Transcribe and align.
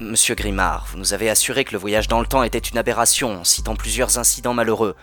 Monsieur 0.00 0.34
Grimard, 0.34 0.88
vous 0.90 0.98
nous 0.98 1.14
avez 1.14 1.30
assuré 1.30 1.64
que 1.64 1.70
le 1.70 1.78
voyage 1.78 2.08
dans 2.08 2.18
le 2.18 2.26
temps 2.26 2.42
était 2.42 2.58
une 2.58 2.78
aberration, 2.78 3.40
en 3.40 3.44
citant 3.44 3.76
plusieurs 3.76 4.18
incidents 4.18 4.52
malheureux. 4.52 4.96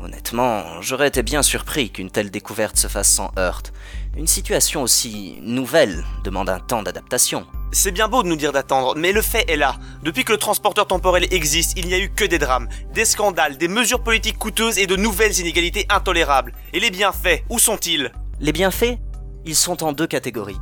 Honnêtement, 0.00 0.80
j'aurais 0.80 1.08
été 1.08 1.24
bien 1.24 1.42
surpris 1.42 1.90
qu'une 1.90 2.12
telle 2.12 2.30
découverte 2.30 2.76
se 2.76 2.86
fasse 2.86 3.10
sans 3.10 3.32
heurte. 3.36 3.72
Une 4.16 4.28
situation 4.28 4.82
aussi 4.82 5.36
nouvelle 5.42 6.04
demande 6.22 6.48
un 6.48 6.60
temps 6.60 6.84
d'adaptation. 6.84 7.44
C'est 7.72 7.90
bien 7.90 8.06
beau 8.06 8.22
de 8.22 8.28
nous 8.28 8.36
dire 8.36 8.52
d'attendre, 8.52 8.94
mais 8.96 9.10
le 9.10 9.20
fait 9.20 9.50
est 9.50 9.56
là. 9.56 9.74
Depuis 10.04 10.24
que 10.24 10.32
le 10.32 10.38
transporteur 10.38 10.86
temporel 10.86 11.26
existe, 11.34 11.72
il 11.76 11.88
n'y 11.88 11.94
a 11.94 11.98
eu 11.98 12.08
que 12.08 12.24
des 12.24 12.38
drames, 12.38 12.68
des 12.94 13.04
scandales, 13.04 13.58
des 13.58 13.68
mesures 13.68 14.02
politiques 14.04 14.38
coûteuses 14.38 14.78
et 14.78 14.86
de 14.86 14.94
nouvelles 14.94 15.40
inégalités 15.40 15.86
intolérables. 15.88 16.54
Et 16.72 16.78
les 16.78 16.90
bienfaits, 16.90 17.42
où 17.48 17.58
sont-ils? 17.58 18.12
Les 18.38 18.52
bienfaits? 18.52 18.96
Ils 19.44 19.56
sont 19.56 19.82
en 19.82 19.92
deux 19.92 20.06
catégories. 20.06 20.58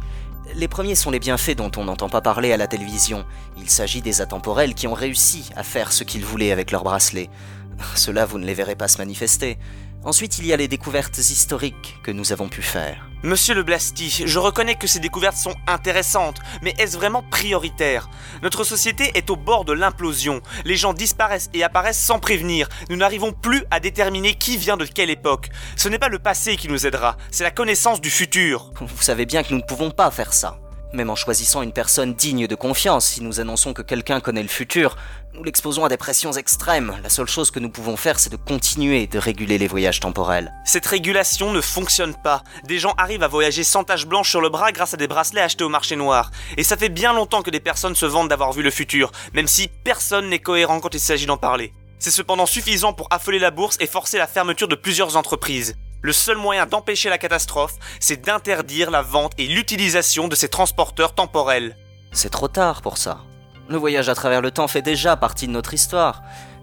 Les 0.55 0.69
premiers 0.69 0.95
sont 0.95 1.11
les 1.11 1.19
bienfaits 1.19 1.57
dont 1.57 1.71
on 1.77 1.85
n'entend 1.85 2.09
pas 2.09 2.21
parler 2.21 2.53
à 2.53 2.57
la 2.57 2.67
télévision. 2.67 3.25
Il 3.59 3.69
s'agit 3.69 4.01
des 4.01 4.21
atemporels 4.21 4.75
qui 4.75 4.87
ont 4.87 4.95
réussi 4.95 5.51
à 5.57 5.63
faire 5.63 5.93
ce 5.93 6.05
qu'ils 6.05 6.25
voulaient 6.25 6.53
avec 6.53 6.71
leurs 6.71 6.85
bracelets. 6.85 7.29
Cela, 7.95 8.25
vous 8.25 8.39
ne 8.39 8.47
les 8.47 8.55
verrez 8.55 8.75
pas 8.75 8.89
se 8.89 8.99
manifester. 8.99 9.59
Ensuite, 10.05 10.39
il 10.39 10.47
y 10.47 10.53
a 10.53 10.57
les 10.57 10.69
découvertes 10.69 11.19
historiques 11.19 11.99
que 12.03 12.11
nous 12.11 12.33
avons 12.33 12.49
pu 12.49 12.63
faire. 12.63 13.09
Monsieur 13.25 13.55
le 13.55 13.65
Blasty, 13.65 14.23
je 14.25 14.39
reconnais 14.39 14.77
que 14.77 14.87
ces 14.87 15.01
découvertes 15.01 15.37
sont 15.37 15.55
intéressantes, 15.67 16.39
mais 16.63 16.73
est-ce 16.79 16.97
vraiment 16.97 17.25
prioritaire? 17.25 18.09
Notre 18.43 18.63
société 18.63 19.11
est 19.15 19.29
au 19.29 19.35
bord 19.35 19.65
de 19.65 19.73
l'implosion. 19.73 20.41
Les 20.65 20.77
gens 20.77 20.93
disparaissent 20.93 21.51
et 21.53 21.65
apparaissent 21.65 22.01
sans 22.01 22.21
prévenir. 22.21 22.69
Nous 22.91 22.97
n'arrivons 22.97 23.33
plus 23.33 23.65
à 23.73 23.81
déterminer 23.81 24.35
qui 24.35 24.57
vient 24.57 24.77
de 24.77 24.85
quelle 24.85 25.11
époque. 25.11 25.49
Ce 25.77 25.89
n'est 25.89 25.99
pas 25.99 26.09
le 26.09 26.21
passé 26.21 26.57
qui 26.57 26.69
nous 26.69 26.87
aidera, 26.87 27.17
c'est 27.33 27.45
la 27.45 27.51
connaissance 27.51 28.01
du 28.01 28.11
futur. 28.11 28.71
Vous 28.81 29.03
savez 29.03 29.27
bien 29.27 29.43
que 29.43 29.51
nous 29.51 29.59
ne 29.59 29.67
pouvons 29.67 29.91
pas 29.91 30.13
faire 30.13 30.33
ça. 30.33 30.61
Même 30.95 31.11
en 31.11 31.17
choisissant 31.17 31.61
une 31.61 31.73
personne 31.73 32.15
digne 32.15 32.47
de 32.47 32.55
confiance, 32.55 33.05
si 33.05 33.23
nous 33.23 33.41
annonçons 33.41 33.75
que 33.75 33.83
quelqu'un 33.83 34.21
connaît 34.21 34.43
le 34.43 34.49
futur, 34.49 34.97
nous 35.35 35.45
l'exposons 35.45 35.85
à 35.85 35.91
des 35.91 35.99
pressions 35.99 36.33
extrêmes. 36.33 36.97
La 37.03 37.11
seule 37.11 37.29
chose 37.29 37.51
que 37.51 37.61
nous 37.61 37.69
pouvons 37.69 37.99
faire, 37.99 38.19
c'est 38.19 38.33
de 38.33 38.37
continuer 38.37 39.07
de 39.07 39.19
réguler 39.19 39.59
les 39.59 39.67
voyages 39.67 40.01
temporels. 40.01 40.51
Cette 40.65 40.87
régulation 40.87 41.53
ne 41.53 41.61
fonctionne 41.61 42.15
pas. 42.25 42.43
Des 42.67 42.79
gens 42.79 42.95
arrivent 42.97 43.23
à 43.23 43.29
voyager 43.29 43.65
sans 43.65 43.85
tache 43.85 44.07
blanche 44.07 44.31
sur 44.31 44.41
le 44.41 44.49
bras 44.49 44.73
grâce 44.73 44.95
à 44.95 44.97
des 44.97 45.09
bracelets 45.09 45.43
achetés 45.43 45.63
au 45.65 45.69
marché 45.69 45.95
noir. 45.95 46.31
Et 46.57 46.65
ça 46.65 46.79
fait 46.79 46.89
bien 46.89 47.13
longtemps 47.13 47.43
que 47.43 47.51
des 47.51 47.61
personnes 47.61 47.95
se 47.95 48.07
vantent 48.07 48.29
d'avoir 48.29 48.55
vu 48.55 48.63
le 48.63 48.71
futur, 48.71 49.13
même 49.35 49.47
si 49.47 49.69
personne 49.85 50.31
n'est 50.31 50.39
cohérent 50.39 50.81
quand 50.81 50.95
il 50.95 51.01
s'agit 51.01 51.27
d'en 51.27 51.37
parler. 51.37 51.75
C'est 51.99 52.11
cependant 52.11 52.47
suffisant 52.47 52.95
pour 52.95 53.09
affoler 53.11 53.39
la 53.39 53.51
bourse 53.51 53.77
et 53.81 53.87
forcer 53.87 54.17
la 54.17 54.27
fermeture 54.27 54.69
de 54.69 54.75
plusieurs 54.75 55.17
entreprises. 55.17 55.77
Le 56.01 56.13
seul 56.13 56.37
moyen 56.37 56.67
d'empêcher 56.67 57.09
la 57.09 57.19
catastrophe, 57.19 57.75
c'est 57.99 58.23
d'interdire 58.23 58.91
la 58.91 59.03
vente 59.03 59.33
et 59.37 59.49
l'utilisation 59.49 60.29
de 60.29 60.37
ces 60.37 60.49
transporteurs 60.49 61.13
temporels. 61.15 61.77
C'est 62.13 62.31
trop 62.31 62.47
tard 62.47 62.83
pour 62.83 62.99
ça. 62.99 63.19
Le 63.69 63.77
voyage 63.77 64.09
à 64.09 64.15
travers 64.15 64.41
le 64.41 64.53
temps 64.53 64.69
fait 64.69 64.81
déjà 64.81 65.17
partie 65.17 65.49
de 65.49 65.53
notre 65.53 65.75
histoire. 65.75 66.23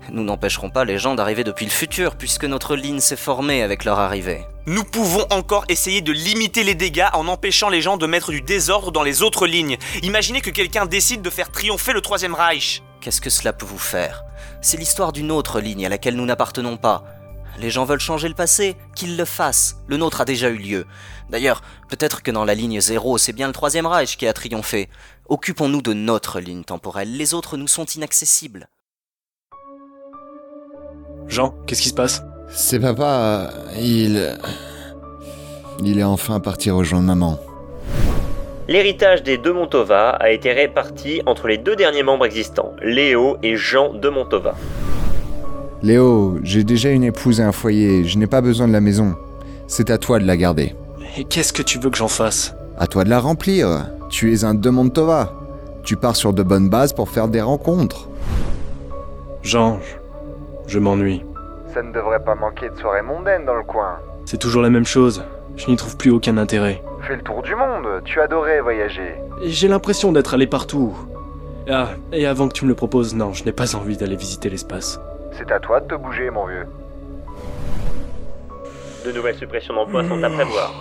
Nous 0.09 0.23
n'empêcherons 0.23 0.69
pas 0.69 0.85
les 0.85 0.97
gens 0.97 1.15
d'arriver 1.15 1.43
depuis 1.43 1.65
le 1.65 1.71
futur, 1.71 2.15
puisque 2.15 2.45
notre 2.45 2.75
ligne 2.75 2.99
s'est 2.99 3.15
formée 3.15 3.61
avec 3.61 3.83
leur 3.83 3.99
arrivée. 3.99 4.45
Nous 4.67 4.83
pouvons 4.83 5.25
encore 5.31 5.65
essayer 5.67 6.01
de 6.01 6.11
limiter 6.11 6.63
les 6.63 6.75
dégâts 6.75 7.09
en 7.13 7.27
empêchant 7.27 7.69
les 7.69 7.81
gens 7.81 7.97
de 7.97 8.07
mettre 8.07 8.31
du 8.31 8.41
désordre 8.41 8.91
dans 8.91 9.03
les 9.03 9.21
autres 9.21 9.47
lignes. 9.47 9.77
Imaginez 10.01 10.41
que 10.41 10.49
quelqu'un 10.49 10.85
décide 10.85 11.21
de 11.21 11.29
faire 11.29 11.51
triompher 11.51 11.91
le 11.93 12.01
Troisième 12.01 12.35
Reich. 12.35 12.81
Qu'est-ce 13.01 13.21
que 13.21 13.29
cela 13.29 13.51
peut 13.51 13.65
vous 13.65 13.77
faire? 13.77 14.23
C'est 14.61 14.77
l'histoire 14.77 15.11
d'une 15.11 15.31
autre 15.31 15.59
ligne 15.59 15.85
à 15.85 15.89
laquelle 15.89 16.15
nous 16.15 16.25
n'appartenons 16.25 16.77
pas. 16.77 17.03
Les 17.57 17.69
gens 17.69 17.85
veulent 17.85 17.99
changer 17.99 18.27
le 18.27 18.33
passé, 18.33 18.75
qu'ils 18.95 19.17
le 19.17 19.25
fassent. 19.25 19.77
Le 19.87 19.97
nôtre 19.97 20.21
a 20.21 20.25
déjà 20.25 20.49
eu 20.49 20.57
lieu. 20.57 20.85
D'ailleurs, 21.29 21.61
peut-être 21.89 22.21
que 22.21 22.31
dans 22.31 22.45
la 22.45 22.53
ligne 22.53 22.81
zéro, 22.81 23.17
c'est 23.17 23.33
bien 23.33 23.47
le 23.47 23.53
Troisième 23.53 23.85
Reich 23.85 24.17
qui 24.17 24.27
a 24.27 24.33
triomphé. 24.33 24.89
Occupons-nous 25.29 25.81
de 25.81 25.93
notre 25.93 26.39
ligne 26.39 26.63
temporelle, 26.63 27.15
les 27.15 27.33
autres 27.33 27.57
nous 27.57 27.67
sont 27.67 27.85
inaccessibles. 27.85 28.67
Jean, 31.27 31.55
qu'est-ce 31.65 31.81
qui 31.81 31.89
se 31.89 31.95
passe? 31.95 32.21
C'est 32.49 32.79
papa, 32.79 33.49
il... 33.77 34.37
Il 35.83 35.99
est 35.99 36.03
enfin 36.03 36.39
parti 36.39 36.69
rejoindre 36.71 37.07
maman. 37.07 37.39
L'héritage 38.67 39.23
des 39.23 39.37
deux 39.37 39.53
Montova 39.53 40.09
a 40.09 40.29
été 40.31 40.51
réparti 40.53 41.21
entre 41.25 41.47
les 41.47 41.57
deux 41.57 41.75
derniers 41.75 42.03
membres 42.03 42.25
existants, 42.25 42.73
Léo 42.81 43.37
et 43.43 43.57
Jean 43.57 43.93
de 43.93 44.09
Montova. 44.09 44.55
Léo, 45.85 46.39
j'ai 46.41 46.63
déjà 46.63 46.89
une 46.89 47.03
épouse 47.03 47.39
et 47.39 47.43
un 47.43 47.51
foyer, 47.51 48.05
je 48.05 48.17
n'ai 48.17 48.25
pas 48.25 48.41
besoin 48.41 48.67
de 48.67 48.73
la 48.73 48.81
maison. 48.81 49.13
C'est 49.67 49.91
à 49.91 49.99
toi 49.99 50.17
de 50.17 50.25
la 50.25 50.35
garder. 50.35 50.73
Et 51.15 51.25
qu'est-ce 51.25 51.53
que 51.53 51.61
tu 51.61 51.77
veux 51.77 51.91
que 51.91 51.97
j'en 51.97 52.07
fasse? 52.07 52.55
À 52.75 52.87
toi 52.87 53.03
de 53.03 53.09
la 53.11 53.19
remplir. 53.19 53.85
Tu 54.09 54.33
es 54.33 54.43
un 54.45 54.55
De 54.55 54.71
Montova. 54.71 55.33
Tu 55.83 55.95
pars 55.95 56.15
sur 56.15 56.33
de 56.33 56.41
bonnes 56.41 56.69
bases 56.69 56.91
pour 56.91 57.09
faire 57.09 57.27
des 57.27 57.39
rencontres. 57.39 58.09
Jean, 59.43 59.79
je, 60.65 60.79
m'ennuie. 60.79 61.23
Ça 61.71 61.83
ne 61.83 61.91
devrait 61.91 62.23
pas 62.23 62.33
manquer 62.33 62.71
de 62.71 62.75
soirées 62.79 63.03
mondaines 63.03 63.45
dans 63.45 63.53
le 63.53 63.63
coin. 63.63 63.99
C'est 64.25 64.39
toujours 64.39 64.63
la 64.63 64.71
même 64.71 64.87
chose. 64.87 65.23
Je 65.55 65.67
n'y 65.67 65.75
trouve 65.75 65.97
plus 65.97 66.09
aucun 66.09 66.37
intérêt. 66.37 66.81
Fais 67.03 67.15
le 67.15 67.21
tour 67.21 67.43
du 67.43 67.53
monde, 67.53 68.01
tu 68.05 68.19
adorais 68.19 68.59
voyager. 68.59 69.13
J'ai 69.43 69.67
l'impression 69.67 70.11
d'être 70.11 70.33
allé 70.33 70.47
partout. 70.47 70.95
Ah, 71.69 71.89
et 72.11 72.25
avant 72.25 72.47
que 72.47 72.53
tu 72.53 72.65
me 72.65 72.69
le 72.69 72.75
proposes, 72.75 73.13
non, 73.13 73.33
je 73.33 73.43
n'ai 73.43 73.51
pas 73.51 73.75
envie 73.75 73.97
d'aller 73.97 74.15
visiter 74.15 74.49
l'espace. 74.49 74.99
C'est 75.37 75.51
à 75.51 75.59
toi 75.59 75.81
de 75.81 75.87
te 75.87 75.95
bouger, 75.95 76.29
mon 76.29 76.45
vieux. 76.45 76.65
De 79.05 79.11
nouvelles 79.11 79.35
suppressions 79.35 79.73
d'emplois 79.73 80.07
sont 80.07 80.23
à 80.23 80.29
prévoir. 80.29 80.71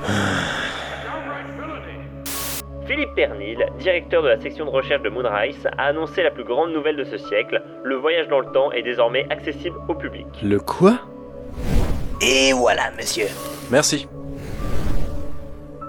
Philippe 2.86 3.14
Pernil, 3.14 3.64
directeur 3.78 4.22
de 4.22 4.28
la 4.28 4.40
section 4.40 4.64
de 4.66 4.70
recherche 4.70 5.02
de 5.02 5.08
Moonrise, 5.08 5.66
a 5.78 5.86
annoncé 5.86 6.22
la 6.22 6.30
plus 6.30 6.44
grande 6.44 6.72
nouvelle 6.72 6.96
de 6.96 7.04
ce 7.04 7.16
siècle. 7.16 7.62
Le 7.82 7.96
voyage 7.96 8.28
dans 8.28 8.40
le 8.40 8.52
temps 8.52 8.70
est 8.72 8.82
désormais 8.82 9.26
accessible 9.30 9.76
au 9.88 9.94
public. 9.94 10.26
Le 10.42 10.58
quoi? 10.58 10.98
Et 12.20 12.52
voilà, 12.52 12.90
monsieur. 12.98 13.26
Merci. 13.70 14.06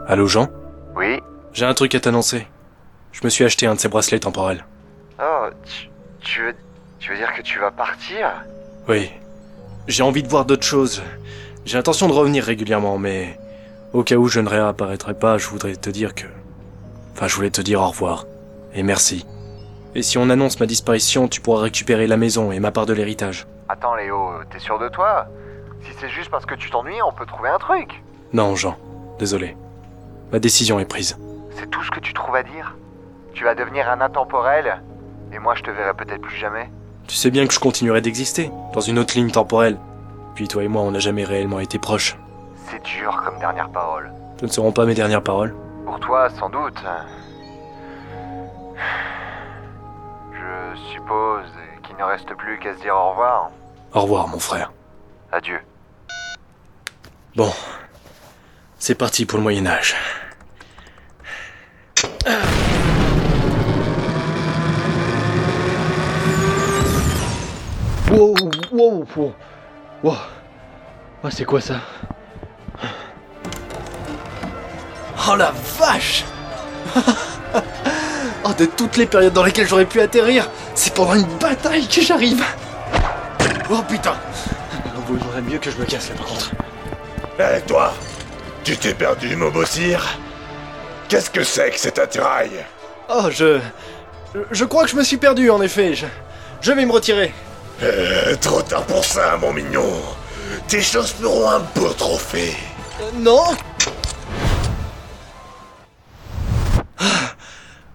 Allô 0.07 0.28
Jean? 0.28 0.47
Oui? 0.95 1.19
J'ai 1.53 1.66
un 1.66 1.73
truc 1.73 1.95
à 1.95 2.00
t'annoncer. 2.00 2.47
Je 3.11 3.22
me 3.23 3.29
suis 3.29 3.44
acheté 3.44 3.67
un 3.67 3.75
de 3.75 3.79
ces 3.79 3.88
bracelets 3.89 4.19
temporels. 4.19 4.66
Oh, 5.22 5.47
tu, 5.66 5.89
tu 6.22 6.41
veux, 6.41 6.55
tu 6.99 7.11
veux 7.11 7.17
dire 7.17 7.33
que 7.33 7.41
tu 7.41 7.59
vas 7.59 7.72
partir? 7.72 8.31
Oui. 8.88 9.11
J'ai 9.88 10.03
envie 10.03 10.23
de 10.23 10.27
voir 10.27 10.45
d'autres 10.45 10.66
choses. 10.66 11.03
J'ai 11.66 11.77
l'intention 11.77 12.07
de 12.07 12.13
revenir 12.13 12.44
régulièrement, 12.44 12.97
mais 12.97 13.38
au 13.94 14.03
cas 14.03 14.16
où 14.16 14.27
je 14.27 14.39
ne 14.39 14.50
réapparaîtrai 14.50 15.13
pas, 15.13 15.38
je 15.38 15.47
voudrais 15.47 15.75
te 15.75 15.89
dire 15.89 16.16
que... 16.16 16.25
Enfin, 17.13 17.27
je 17.27 17.35
voulais 17.35 17.50
te 17.51 17.61
dire 17.61 17.81
au 17.81 17.88
revoir. 17.88 18.25
Et 18.73 18.83
merci. 18.83 19.25
Et 19.94 20.01
si 20.01 20.17
on 20.17 20.29
annonce 20.29 20.59
ma 20.59 20.66
disparition, 20.66 21.27
tu 21.27 21.41
pourras 21.41 21.63
récupérer 21.63 22.07
la 22.07 22.17
maison 22.17 22.51
et 22.51 22.59
ma 22.59 22.71
part 22.71 22.85
de 22.85 22.94
l'héritage. 22.94 23.45
Attends, 23.67 23.95
Léo, 23.95 24.31
t'es 24.50 24.59
sûr 24.59 24.79
de 24.79 24.88
toi? 24.89 25.27
Si 25.83 25.91
c'est 26.00 26.09
juste 26.09 26.29
parce 26.29 26.45
que 26.45 26.55
tu 26.55 26.69
t'ennuies, 26.69 27.01
on 27.05 27.11
peut 27.11 27.25
trouver 27.25 27.50
un 27.50 27.57
truc. 27.57 28.01
Non, 28.33 28.55
Jean. 28.55 28.77
Désolé. 29.19 29.57
Ma 30.31 30.39
décision 30.39 30.79
est 30.79 30.85
prise. 30.85 31.17
C'est 31.59 31.69
tout 31.69 31.83
ce 31.83 31.91
que 31.91 32.00
tu 32.00 32.13
trouves 32.13 32.35
à 32.35 32.44
dire? 32.44 32.75
Tu 33.34 33.44
vas 33.44 33.56
devenir 33.56 33.90
un 33.90 34.02
intemporel 34.02 34.81
Et 35.34 35.40
moi, 35.40 35.56
je 35.56 35.64
te 35.64 35.72
verrai 35.72 35.94
peut-être 35.94 36.22
plus 36.22 36.36
jamais 36.36 36.69
Tu 37.08 37.16
sais 37.16 37.31
bien 37.31 37.47
que 37.47 37.53
je 37.53 37.59
continuerai 37.59 38.02
d'exister, 38.02 38.52
dans 38.74 38.81
une 38.81 39.00
autre 39.00 39.16
ligne 39.16 39.31
temporelle. 39.31 39.78
Puis 40.36 40.47
toi 40.47 40.64
et 40.64 40.68
moi, 40.68 40.81
on 40.81 40.92
n'a 40.92 41.00
jamais 41.00 41.24
réellement 41.24 41.59
été 41.59 41.80
proches. 41.80 42.18
C'est 42.69 42.84
dur 42.84 43.22
comme 43.25 43.40
dernière 43.40 43.69
parole. 43.69 44.12
Ce 44.40 44.46
ne 44.46 44.52
seront 44.52 44.72
pas 44.72 44.86
mes 44.86 44.94
dernières 44.94 45.24
paroles. 45.24 45.53
Pour 45.86 46.00
toi, 46.00 46.30
sans 46.30 46.50
doute. 46.50 46.81
Je 50.31 50.80
suppose 50.94 51.46
qu'il 51.84 51.96
ne 51.98 52.03
reste 52.03 52.34
plus 52.36 52.58
qu'à 52.59 52.74
se 52.75 52.81
dire 52.81 52.96
au 52.96 53.12
revoir. 53.12 53.52
Au 53.94 54.02
revoir, 54.02 54.28
mon 54.28 54.40
frère. 54.40 54.72
Adieu. 55.31 55.59
Bon. 57.36 57.52
C'est 58.80 58.96
parti 58.96 59.25
pour 59.25 59.38
le 59.38 59.44
Moyen 59.44 59.68
Âge. 59.68 59.96
Wow. 69.18 69.34
Oh, 71.24 71.30
c'est 71.30 71.46
quoi 71.46 71.62
ça? 71.62 71.75
Oh 75.30 75.36
la 75.36 75.54
vache 75.78 76.24
Oh, 78.44 78.54
de 78.58 78.66
toutes 78.66 78.98
les 78.98 79.06
périodes 79.06 79.34
dans 79.34 79.44
lesquelles 79.44 79.68
j'aurais 79.68 79.86
pu 79.86 80.02
atterrir, 80.02 80.50
c'est 80.74 80.94
pendant 80.96 81.13
une 81.13 81.38
bataille 81.38 81.88
que 81.88 82.02
j'arrive 82.02 82.44
Oh 83.69 83.84
putain 83.88 84.16
Il 84.86 85.18
vaudrait 85.18 85.42
mieux 85.42 85.60
que 85.60 85.69
je 85.69 85.78
me 85.78 85.86
casse 85.86 86.10
là 86.10 86.16
par 86.16 86.25
contre. 86.25 86.52
Eh 87.40 87.62
toi 87.68 87.94
Tu 88.63 88.75
t'es 88.78 88.96
perdu, 88.96 89.36
mon 89.36 89.50
beau 89.50 89.63
sire 89.66 90.18
Qu'est-ce 91.08 91.30
que 91.30 91.44
c'est 91.44 91.69
que 91.72 91.80
cet 91.80 92.00
attirail? 92.00 92.52
Oh, 93.10 93.25
je... 93.30 93.60
Je 94.50 94.66
crois 94.66 94.86
que 94.86 94.90
je 94.90 94.96
me 94.96 95.04
suis 95.04 95.18
perdu 95.18 95.50
en 95.50 95.62
effet. 95.62 95.94
Je, 95.94 96.06
je 96.62 96.72
vais 96.72 96.86
me 96.86 96.92
retirer. 96.94 97.34
Euh, 97.81 98.36
Trop 98.38 98.62
tard 98.62 98.86
pour 98.86 99.04
ça, 99.04 99.38
mon 99.38 99.54
mignon. 99.54 100.01
Tes 100.68 100.81
choses 100.81 101.12
feront 101.12 101.50
un 101.50 101.60
beau 101.75 101.89
trophée. 101.94 102.56
Euh, 103.01 103.12
non. 103.16 103.44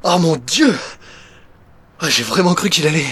Oh 0.02 0.18
mon 0.18 0.36
dieu. 0.36 0.76
Ah, 2.00 2.08
J'ai 2.08 2.22
vraiment 2.22 2.54
cru 2.54 2.70
qu'il 2.70 2.86
allait... 2.86 3.06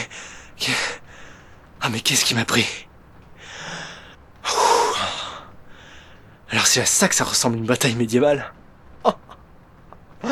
Ah 1.81 1.89
mais 1.91 2.01
qu'est-ce 2.01 2.25
qui 2.25 2.35
m'a 2.35 2.45
pris? 2.45 2.67
Alors 6.51 6.67
c'est 6.67 6.81
à 6.81 6.87
ça 6.87 7.09
que 7.09 7.15
ça 7.15 7.25
ressemble 7.25 7.57
une 7.59 7.67
bataille 7.67 7.97
médiévale. 7.97 8.53
Oh, 9.03 9.13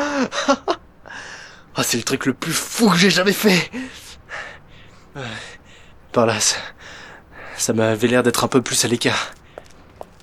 Ah, 1.75 1.83
c'est 1.83 1.97
le 1.97 2.03
truc 2.03 2.25
le 2.27 2.33
plus 2.33 2.53
fou 2.53 2.89
que 2.89 2.97
j'ai 2.97 3.09
jamais 3.09 3.33
fait. 3.33 3.69
Par 6.13 6.27
là, 6.27 6.39
ça, 6.39 6.57
ça 7.57 7.73
m'avait 7.73 8.07
l'air 8.07 8.21
d'être 8.21 8.43
un 8.43 8.47
peu 8.47 8.61
plus 8.61 8.85
à 8.85 8.87
l'écart. 8.87 9.31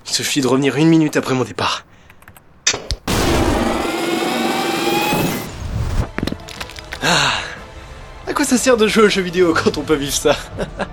Il 0.07 0.13
suffit 0.13 0.39
de 0.39 0.47
revenir 0.47 0.77
une 0.77 0.87
minute 0.87 1.17
après 1.17 1.33
mon 1.33 1.43
départ. 1.43 1.85
Ah 7.03 7.31
À 8.25 8.33
quoi 8.33 8.45
ça 8.45 8.57
sert 8.57 8.77
de 8.77 8.87
jouer 8.87 9.03
aux 9.03 9.09
jeux 9.09 9.21
vidéo 9.21 9.53
quand 9.53 9.77
on 9.77 9.81
peut 9.81 9.95
vivre 9.95 10.13
ça? 10.13 10.35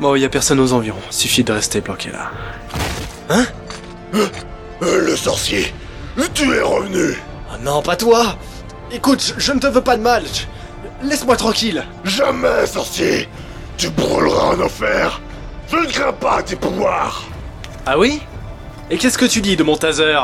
Bon, 0.00 0.16
y 0.16 0.24
a 0.24 0.30
personne 0.30 0.58
aux 0.60 0.72
environs. 0.72 0.96
Suffit 1.10 1.44
de 1.44 1.52
rester 1.52 1.82
bloqué 1.82 2.10
là. 2.10 2.30
Euh, 4.14 4.26
le 4.80 5.14
sorcier 5.14 5.74
Tu 6.32 6.54
es 6.54 6.62
revenu 6.62 7.18
Oh 7.52 7.56
non, 7.62 7.82
pas 7.82 7.96
toi 7.96 8.38
Écoute, 8.90 9.22
je, 9.36 9.38
je 9.38 9.52
ne 9.52 9.60
te 9.60 9.66
veux 9.66 9.82
pas 9.82 9.98
de 9.98 10.02
mal. 10.02 10.24
Laisse-moi 11.02 11.36
tranquille. 11.36 11.84
Jamais, 12.04 12.66
sorcier 12.66 13.28
Tu 13.80 13.88
brûleras 13.88 14.56
en 14.56 14.60
enfer. 14.60 15.22
Je 15.70 15.76
ne 15.76 15.86
crains 15.86 16.12
pas 16.12 16.42
tes 16.42 16.54
pouvoirs. 16.54 17.24
Ah 17.86 17.98
oui? 17.98 18.20
Et 18.90 18.98
qu'est-ce 18.98 19.16
que 19.16 19.24
tu 19.24 19.40
dis 19.40 19.56
de 19.56 19.62
mon 19.62 19.74
taser? 19.74 20.20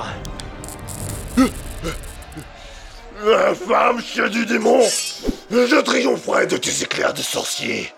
Infâme 3.25 4.03
chien 4.03 4.29
du 4.29 4.45
démon. 4.45 4.83
Je 5.51 5.81
triompherai 5.81 6.47
de 6.47 6.59
tes 6.59 6.83
éclairs 6.83 7.15
de 7.15 7.23
sorcier. 7.23 7.95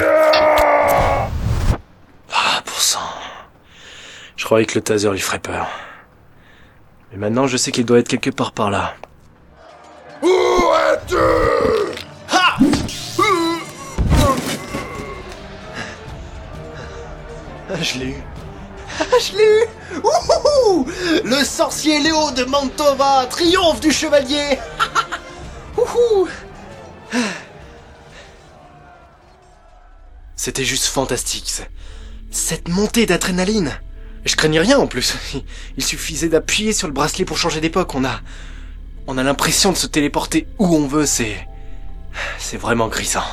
Ah, 0.00 1.28
pour 2.64 2.80
sang. 2.80 2.98
Je 4.34 4.44
croyais 4.44 4.66
que 4.66 4.74
le 4.74 4.80
taser 4.82 5.10
lui 5.10 5.20
ferait 5.20 5.38
peur. 5.38 5.68
Mais 7.12 7.18
maintenant, 7.18 7.46
je 7.46 7.56
sais 7.56 7.70
qu'il 7.70 7.84
doit 7.84 8.00
être 8.00 8.08
quelque 8.08 8.30
part 8.30 8.50
par 8.50 8.72
là. 8.72 8.94
Où 10.22 10.26
es-tu? 10.26 11.16
Je 17.82 17.98
l'ai 17.98 18.06
eu. 18.10 18.22
Ah, 19.00 19.04
je 19.20 19.36
l'ai 19.36 19.44
eu 19.44 19.98
Ouhouhou 20.02 20.86
Le 21.24 21.44
sorcier 21.44 22.00
Léo 22.00 22.32
de 22.32 22.44
Mantova 22.44 23.26
triomphe 23.30 23.80
du 23.80 23.92
chevalier 23.92 24.58
Ouhou 25.78 26.28
C'était 30.36 30.64
juste 30.64 30.86
fantastique. 30.86 31.48
ce- 31.50 31.62
Cette 32.30 32.68
montée 32.68 33.06
d'adrénaline. 33.06 33.78
Je 34.24 34.36
craignais 34.36 34.60
rien 34.60 34.78
en 34.78 34.86
plus. 34.86 35.16
Il 35.76 35.84
suffisait 35.84 36.28
d'appuyer 36.28 36.72
sur 36.72 36.86
le 36.88 36.92
bracelet 36.92 37.24
pour 37.24 37.38
changer 37.38 37.60
d'époque. 37.60 37.94
On 37.94 38.04
a... 38.04 38.20
On 39.06 39.18
a 39.18 39.22
l'impression 39.22 39.72
de 39.72 39.76
se 39.76 39.86
téléporter 39.86 40.46
où 40.58 40.66
on 40.74 40.86
veut. 40.86 41.06
C'est... 41.06 41.46
C'est 42.38 42.56
vraiment 42.56 42.88
grisant. 42.88 43.24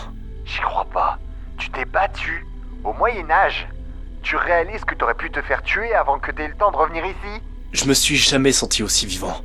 J'y 0.45 0.59
crois 0.61 0.85
pas. 0.93 1.17
Tu 1.57 1.69
t'es 1.71 1.85
battu 1.85 2.45
au 2.83 2.93
Moyen 2.93 3.29
Âge. 3.29 3.67
Tu 4.27 4.35
réalises 4.35 4.83
que 4.83 4.93
t'aurais 4.93 5.13
pu 5.13 5.31
te 5.31 5.41
faire 5.41 5.63
tuer 5.63 5.93
avant 5.93 6.19
que 6.19 6.31
t'aies 6.31 6.49
le 6.49 6.53
temps 6.53 6.69
de 6.69 6.75
revenir 6.75 7.05
ici? 7.05 7.41
Je 7.71 7.85
me 7.85 7.93
suis 7.93 8.17
jamais 8.17 8.51
senti 8.51 8.83
aussi 8.83 9.05
vivant. 9.05 9.39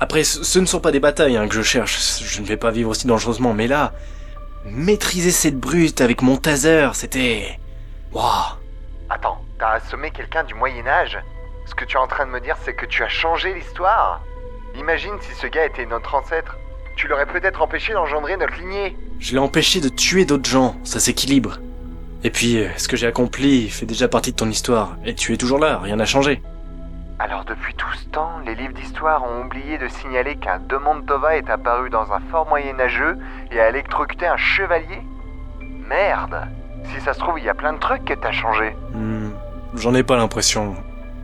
Après, 0.00 0.24
ce 0.24 0.58
ne 0.58 0.64
sont 0.64 0.80
pas 0.80 0.92
des 0.92 0.98
batailles 0.98 1.36
hein, 1.36 1.46
que 1.46 1.52
je 1.52 1.60
cherche, 1.60 2.22
je 2.22 2.40
ne 2.40 2.46
vais 2.46 2.56
pas 2.56 2.70
vivre 2.70 2.88
aussi 2.88 3.06
dangereusement, 3.06 3.52
mais 3.52 3.66
là, 3.66 3.92
maîtriser 4.64 5.30
cette 5.30 5.60
brute 5.60 6.00
avec 6.00 6.22
mon 6.22 6.38
taser, 6.38 6.88
c'était... 6.94 7.58
Waouh 8.12 8.56
Attends, 9.10 9.44
t'as 9.58 9.72
assommé 9.72 10.10
quelqu'un 10.10 10.44
du 10.44 10.54
Moyen 10.54 10.86
Âge? 10.86 11.18
Ce 11.66 11.74
que 11.74 11.84
tu 11.84 11.98
es 11.98 12.00
en 12.00 12.06
train 12.06 12.24
de 12.24 12.30
me 12.30 12.40
dire, 12.40 12.56
c'est 12.64 12.72
que 12.72 12.86
tu 12.86 13.02
as 13.02 13.10
changé 13.10 13.52
l'histoire 13.52 14.22
Imagine 14.78 15.18
si 15.20 15.34
ce 15.34 15.46
gars 15.48 15.66
était 15.66 15.84
notre 15.84 16.14
ancêtre. 16.14 16.56
Tu 16.96 17.08
l'aurais 17.08 17.26
peut-être 17.26 17.60
empêché 17.60 17.92
d'engendrer 17.92 18.38
notre 18.38 18.54
lignée. 18.54 18.96
Je 19.20 19.32
l'ai 19.32 19.38
empêché 19.38 19.82
de 19.82 19.90
tuer 19.90 20.24
d'autres 20.24 20.48
gens, 20.48 20.76
ça 20.82 20.98
s'équilibre. 20.98 21.58
Et 22.24 22.30
puis, 22.30 22.58
euh, 22.58 22.68
ce 22.76 22.88
que 22.88 22.96
j'ai 22.96 23.06
accompli 23.06 23.68
fait 23.68 23.86
déjà 23.86 24.08
partie 24.08 24.32
de 24.32 24.36
ton 24.36 24.48
histoire, 24.48 24.96
et 25.04 25.14
tu 25.14 25.32
es 25.32 25.36
toujours 25.36 25.58
là, 25.58 25.78
rien 25.82 25.96
n'a 25.96 26.06
changé. 26.06 26.42
Alors 27.18 27.44
depuis 27.44 27.74
tout 27.74 27.92
ce 27.94 28.06
temps, 28.06 28.32
les 28.44 28.54
livres 28.54 28.72
d'histoire 28.74 29.22
ont 29.24 29.44
oublié 29.44 29.78
de 29.78 29.86
signaler 29.86 30.34
qu'un 30.36 30.58
Demantova 30.58 31.36
est 31.36 31.48
apparu 31.48 31.88
dans 31.88 32.12
un 32.12 32.18
fort 32.30 32.48
moyenâgeux 32.48 33.16
et 33.52 33.60
a 33.60 33.68
électrocuté 33.68 34.26
un 34.26 34.36
chevalier 34.36 35.00
Merde 35.88 36.48
Si 36.92 37.00
ça 37.00 37.12
se 37.12 37.20
trouve, 37.20 37.38
il 37.38 37.44
y 37.44 37.48
a 37.48 37.54
plein 37.54 37.72
de 37.72 37.78
trucs 37.78 38.04
que 38.04 38.14
t'as 38.14 38.32
changé. 38.32 38.74
Hmm, 38.92 39.30
J'en 39.76 39.94
ai 39.94 40.02
pas 40.02 40.16
l'impression. 40.16 40.74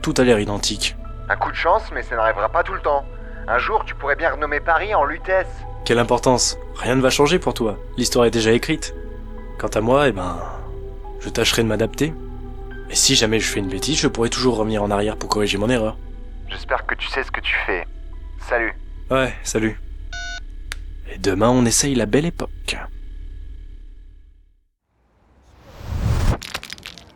Tout 0.01 0.13
a 0.17 0.23
l'air 0.23 0.39
identique. 0.39 0.95
Un 1.29 1.35
coup 1.35 1.51
de 1.51 1.55
chance, 1.57 1.83
mais 1.93 2.03
ça 2.03 2.15
n'arrivera 2.15 2.47
pas 2.49 2.63
tout 2.63 2.73
le 2.73 2.79
temps. 2.81 3.03
Un 3.47 3.57
jour, 3.57 3.83
tu 3.85 3.93
pourrais 3.95 4.15
bien 4.15 4.31
renommer 4.31 4.59
Paris 4.59 4.95
en 4.95 5.03
Lutèce. 5.03 5.47
Quelle 5.83 5.99
importance 5.99 6.57
Rien 6.77 6.95
ne 6.95 7.01
va 7.01 7.09
changer 7.09 7.37
pour 7.39 7.53
toi. 7.53 7.77
L'histoire 7.97 8.25
est 8.25 8.31
déjà 8.31 8.51
écrite. 8.51 8.93
Quant 9.59 9.67
à 9.67 9.81
moi, 9.81 10.07
eh 10.07 10.11
ben, 10.11 10.37
je 11.21 11.29
tâcherai 11.29 11.63
de 11.63 11.67
m'adapter. 11.67 12.13
Et 12.89 12.95
si 12.95 13.15
jamais 13.15 13.39
je 13.39 13.47
fais 13.47 13.59
une 13.59 13.69
bêtise, 13.69 13.97
je 13.97 14.07
pourrai 14.07 14.29
toujours 14.29 14.57
revenir 14.57 14.83
en 14.83 14.91
arrière 14.91 15.15
pour 15.15 15.29
corriger 15.29 15.57
mon 15.57 15.69
erreur. 15.69 15.97
J'espère 16.49 16.85
que 16.85 16.95
tu 16.95 17.07
sais 17.07 17.23
ce 17.23 17.31
que 17.31 17.39
tu 17.39 17.55
fais. 17.65 17.87
Salut. 18.49 18.73
Ouais, 19.09 19.33
salut. 19.43 19.79
Et 21.13 21.17
demain, 21.17 21.49
on 21.49 21.65
essaye 21.65 21.95
la 21.95 22.05
belle 22.05 22.25
époque. 22.25 22.77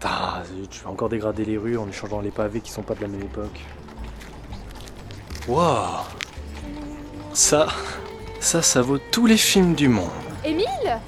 Ah, 0.04 0.44
zut, 0.46 0.72
je 0.72 0.82
vais 0.82 0.88
encore 0.88 1.10
dégrader 1.10 1.46
les 1.46 1.58
rues 1.58 1.78
en 1.78 1.90
échangeant 1.90 2.22
les 2.22 2.30
pavés 2.30 2.62
qui 2.62 2.72
sont 2.72 2.84
pas 2.84 2.94
de 2.94 3.02
la 3.02 3.08
même 3.08 3.24
époque. 3.24 3.60
Wow 5.48 6.06
Ça, 7.34 7.68
ça, 8.40 8.62
ça 8.62 8.82
vaut 8.82 9.00
tous 9.12 9.26
les 9.26 9.38
films 9.38 9.74
du 9.74 9.88
monde. 9.88 10.10
Émile 10.44 11.00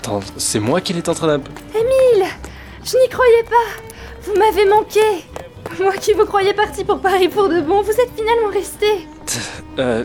Attends, 0.00 0.20
c'est 0.38 0.60
moi 0.60 0.80
qui 0.80 0.94
est 0.94 1.08
en 1.10 1.14
train 1.14 1.26
d'un... 1.26 1.42
Émile 1.74 2.26
Je 2.82 2.96
n'y 2.96 3.08
croyais 3.10 3.42
pas 3.42 3.82
Vous 4.22 4.32
m'avez 4.34 4.64
manqué 4.64 5.00
Moi 5.78 5.92
qui 6.00 6.14
vous 6.14 6.24
croyais 6.24 6.54
parti 6.54 6.84
pour 6.84 7.00
Paris 7.00 7.28
pour 7.28 7.50
de 7.50 7.60
bon, 7.60 7.82
vous 7.82 7.90
êtes 7.90 8.10
finalement 8.16 8.48
resté 8.50 8.86
Euh... 9.78 10.02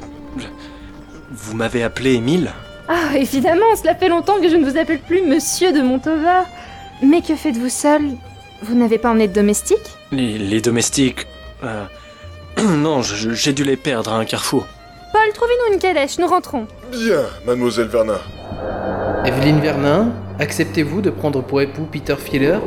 Vous 1.31 1.55
m'avez 1.55 1.81
appelé 1.81 2.15
Émile? 2.15 2.51
Ah, 2.89 3.15
évidemment, 3.15 3.73
cela 3.81 3.95
fait 3.95 4.09
longtemps 4.09 4.41
que 4.41 4.49
je 4.49 4.57
ne 4.57 4.69
vous 4.69 4.77
appelle 4.77 4.99
plus 4.99 5.21
Monsieur 5.21 5.71
de 5.71 5.79
Montova. 5.81 6.45
Mais 7.01 7.21
que 7.21 7.37
faites-vous 7.37 7.69
seul? 7.69 8.01
Vous 8.63 8.75
n'avez 8.75 8.97
pas 8.97 9.11
emmené 9.11 9.29
de 9.29 9.33
domestique 9.33 9.79
les, 10.11 10.37
les 10.37 10.59
domestiques... 10.59 11.25
Euh... 11.63 11.85
non, 12.61 13.01
j'ai 13.01 13.53
dû 13.53 13.63
les 13.63 13.77
perdre 13.77 14.11
à 14.11 14.17
un 14.17 14.25
carrefour. 14.25 14.67
Paul, 15.13 15.31
trouvez-nous 15.33 15.75
une 15.75 15.79
calèche, 15.79 16.17
nous 16.19 16.27
rentrons. 16.27 16.67
Bien, 16.91 17.21
mademoiselle 17.45 17.87
Vernin. 17.87 18.19
Evelyne 19.25 19.59
Vernin, 19.59 20.13
acceptez-vous 20.37 21.01
de 21.01 21.09
prendre 21.09 21.41
pour 21.41 21.59
époux 21.59 21.87
Peter 21.91 22.15
Fieler 22.15 22.59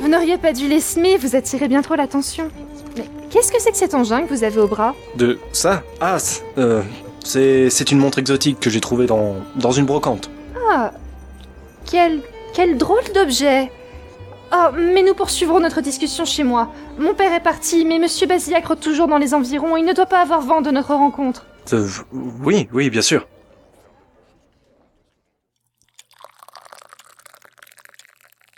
Vous 0.00 0.08
n'auriez 0.08 0.38
pas 0.38 0.52
dû 0.52 0.66
l'aimer, 0.66 1.16
vous 1.18 1.36
attirez 1.36 1.68
bien 1.68 1.82
trop 1.82 1.94
l'attention. 1.94 2.50
Mais 2.96 3.04
qu'est-ce 3.30 3.52
que 3.52 3.60
c'est 3.60 3.70
que 3.70 3.76
cet 3.76 3.94
engin 3.94 4.22
que 4.22 4.34
vous 4.34 4.42
avez 4.42 4.58
au 4.60 4.66
bras? 4.66 4.96
De 5.14 5.38
ça? 5.52 5.84
Ah, 6.00 6.16
euh... 6.58 6.82
C'est, 7.24 7.70
c'est 7.70 7.92
une 7.92 7.98
montre 7.98 8.18
exotique 8.18 8.58
que 8.58 8.70
j'ai 8.70 8.80
trouvée 8.80 9.06
dans, 9.06 9.34
dans 9.54 9.70
une 9.70 9.84
brocante. 9.84 10.30
Ah, 10.72 10.92
quel, 11.84 12.22
quel 12.52 12.76
drôle 12.76 13.04
d'objet. 13.14 13.70
Oh, 14.52 14.70
mais 14.76 15.02
nous 15.04 15.14
poursuivrons 15.14 15.60
notre 15.60 15.80
discussion 15.80 16.24
chez 16.24 16.42
moi. 16.42 16.72
Mon 16.98 17.14
père 17.14 17.32
est 17.32 17.42
parti, 17.42 17.84
mais 17.84 18.00
Monsieur 18.00 18.26
Basillac 18.26 18.64
toujours 18.80 19.06
dans 19.06 19.18
les 19.18 19.32
environs. 19.32 19.76
Il 19.76 19.84
ne 19.84 19.92
doit 19.92 20.06
pas 20.06 20.22
avoir 20.22 20.40
vent 20.40 20.60
de 20.60 20.72
notre 20.72 20.94
rencontre. 20.94 21.46
Euh, 21.72 21.86
oui, 22.42 22.68
oui, 22.72 22.90
bien 22.90 23.02
sûr. 23.02 23.26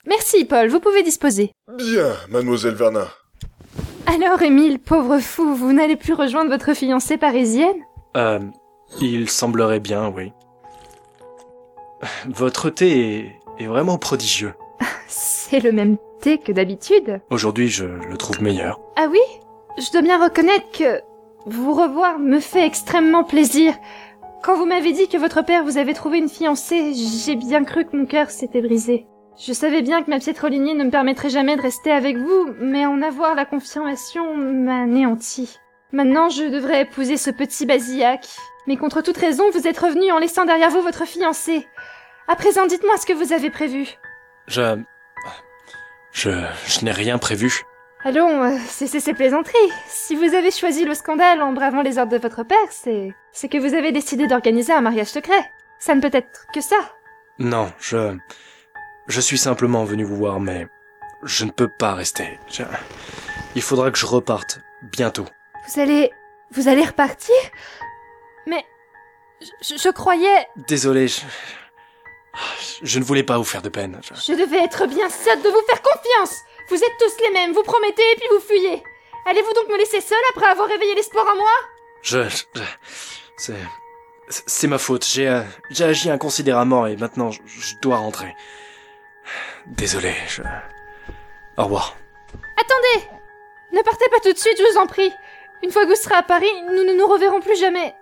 Merci, 0.08 0.44
Paul. 0.46 0.68
Vous 0.68 0.80
pouvez 0.80 1.02
disposer. 1.02 1.52
Bien, 1.76 2.14
mademoiselle 2.30 2.74
Vernin. 2.74 3.08
Alors, 4.06 4.40
Émile, 4.40 4.78
pauvre 4.78 5.18
fou, 5.18 5.54
vous 5.54 5.72
n'allez 5.72 5.96
plus 5.96 6.14
rejoindre 6.14 6.50
votre 6.50 6.72
fiancée 6.72 7.18
parisienne? 7.18 7.76
Euh, 8.16 8.40
il 9.02 9.28
semblerait 9.28 9.80
bien, 9.80 10.08
oui. 10.08 10.32
Votre 12.26 12.70
thé 12.70 13.16
est, 13.58 13.62
est 13.62 13.66
vraiment 13.66 13.98
prodigieux. 13.98 14.54
C'est 15.08 15.60
le 15.60 15.72
même 15.72 15.98
thé 16.20 16.38
que 16.38 16.52
d'habitude. 16.52 17.20
Aujourd'hui, 17.30 17.68
je 17.68 17.84
le 17.84 18.16
trouve 18.16 18.42
meilleur. 18.42 18.80
Ah 18.96 19.08
oui? 19.10 19.20
Je 19.78 19.92
dois 19.92 20.02
bien 20.02 20.22
reconnaître 20.22 20.70
que 20.72 21.02
vous 21.44 21.74
revoir 21.74 22.18
me 22.18 22.40
fait 22.40 22.66
extrêmement 22.66 23.24
plaisir. 23.24 23.74
Quand 24.42 24.56
vous 24.56 24.66
m'avez 24.66 24.92
dit 24.92 25.08
que 25.08 25.18
votre 25.18 25.44
père 25.44 25.64
vous 25.64 25.76
avait 25.78 25.94
trouvé 25.94 26.18
une 26.18 26.28
fiancée, 26.28 26.94
j'ai 26.94 27.36
bien 27.36 27.64
cru 27.64 27.84
que 27.84 27.96
mon 27.96 28.06
cœur 28.06 28.30
s'était 28.30 28.62
brisé. 28.62 29.06
Je 29.40 29.52
savais 29.52 29.82
bien 29.82 30.02
que 30.02 30.10
ma 30.10 30.18
piètre 30.18 30.48
lignée 30.48 30.74
ne 30.74 30.82
me 30.84 30.90
permettrait 30.90 31.30
jamais 31.30 31.56
de 31.56 31.62
rester 31.62 31.92
avec 31.92 32.16
vous, 32.16 32.48
mais 32.58 32.86
en 32.86 33.02
avoir 33.02 33.36
la 33.36 33.44
confirmation 33.44 34.34
m'a 34.36 34.82
anéanti. 34.82 35.60
Maintenant, 35.92 36.28
je 36.28 36.44
devrais 36.44 36.82
épouser 36.82 37.16
ce 37.16 37.30
petit 37.30 37.64
Basillac. 37.64 38.26
Mais 38.66 38.76
contre 38.76 39.00
toute 39.00 39.16
raison, 39.16 39.48
vous 39.50 39.68
êtes 39.68 39.78
revenu 39.78 40.10
en 40.10 40.18
laissant 40.18 40.44
derrière 40.44 40.70
vous 40.70 40.82
votre 40.82 41.06
fiancé. 41.06 41.66
À 42.26 42.34
présent, 42.34 42.66
dites-moi 42.66 42.96
ce 42.98 43.06
que 43.06 43.12
vous 43.12 43.32
avez 43.32 43.48
prévu. 43.48 43.88
Je... 44.48 44.76
Je... 46.12 46.30
Je 46.66 46.84
n'ai 46.84 46.90
rien 46.90 47.16
prévu. 47.18 47.62
Allons, 48.04 48.42
euh, 48.42 48.58
cessez 48.66 49.00
ces 49.00 49.14
plaisanteries. 49.14 49.56
Si 49.86 50.16
vous 50.16 50.34
avez 50.34 50.50
choisi 50.50 50.84
le 50.84 50.94
scandale 50.94 51.42
en 51.42 51.52
bravant 51.52 51.82
les 51.82 51.98
ordres 51.98 52.12
de 52.12 52.18
votre 52.18 52.42
père, 52.42 52.58
c'est... 52.70 53.14
c'est 53.32 53.48
que 53.48 53.58
vous 53.58 53.74
avez 53.74 53.92
décidé 53.92 54.26
d'organiser 54.26 54.72
un 54.72 54.80
mariage 54.80 55.06
secret. 55.06 55.50
Ça 55.78 55.94
ne 55.94 56.00
peut 56.00 56.10
être 56.12 56.46
que 56.52 56.60
ça. 56.60 56.76
Non, 57.38 57.70
je... 57.78 58.16
Je 59.08 59.20
suis 59.20 59.38
simplement 59.38 59.84
venu 59.84 60.04
vous 60.04 60.16
voir, 60.16 60.40
mais... 60.40 60.66
Je 61.24 61.44
ne 61.44 61.50
peux 61.50 61.68
pas 61.68 61.94
rester. 61.94 62.38
Je- 62.48 62.62
Il 63.54 63.62
faudra 63.62 63.90
que 63.90 63.98
je 63.98 64.06
reparte. 64.06 64.60
Bientôt. 64.82 65.26
Vous 65.68 65.80
allez... 65.80 66.12
vous 66.52 66.68
allez 66.68 66.84
repartir? 66.84 67.34
Mais... 68.46 68.64
Je, 69.62 69.76
je 69.76 69.88
croyais... 69.88 70.46
Désolé, 70.68 71.08
je... 71.08 71.20
Je 72.82 72.98
ne 73.00 73.04
voulais 73.04 73.24
pas 73.24 73.36
vous 73.38 73.44
faire 73.44 73.62
de 73.62 73.68
peine. 73.68 74.00
Je- 74.02 74.32
Je 74.32 74.38
devais 74.38 74.58
être 74.62 74.86
bien 74.86 75.08
sotte 75.08 75.42
de 75.42 75.48
vous 75.48 75.62
faire 75.68 75.82
confiance 75.82 76.36
Vous 76.68 76.76
êtes 76.76 76.98
tous 77.00 77.24
les 77.24 77.32
mêmes, 77.32 77.52
vous 77.52 77.62
promettez 77.64 78.02
et 78.12 78.16
puis 78.16 78.28
vous 78.30 78.40
fuyez 78.46 78.82
Allez-vous 79.26 79.52
donc 79.54 79.68
me 79.68 79.76
laisser 79.78 80.00
seule 80.00 80.18
après 80.34 80.46
avoir 80.46 80.68
réveillé 80.68 80.94
l'espoir 80.94 81.26
en 81.32 81.36
moi? 81.36 81.50
Je... 82.02 82.28
je- 82.28 82.60
C'est... 83.36 83.56
C'est 84.28 84.66
ma 84.68 84.78
faute. 84.78 85.04
J'ai... 85.06 85.28
euh, 85.28 85.42
J'ai 85.70 85.84
agi 85.84 86.10
inconsidérément 86.10 86.86
et 86.86 86.96
maintenant 86.96 87.30
je, 87.32 87.40
je 87.46 87.74
dois 87.82 87.96
rentrer. 87.96 88.34
Désolé, 89.66 90.14
je... 90.28 90.42
Au 91.56 91.64
revoir. 91.64 91.96
Attendez 92.60 93.08
Ne 93.72 93.82
partez 93.82 94.08
pas 94.10 94.20
tout 94.20 94.32
de 94.32 94.38
suite, 94.38 94.56
je 94.58 94.72
vous 94.72 94.78
en 94.78 94.86
prie 94.86 95.12
Une 95.62 95.70
fois 95.70 95.84
que 95.84 95.88
vous 95.90 95.96
serez 95.96 96.14
à 96.14 96.22
Paris, 96.22 96.50
nous 96.68 96.84
ne 96.84 96.96
nous 96.98 97.06
reverrons 97.06 97.40
plus 97.40 97.58
jamais. 97.58 97.94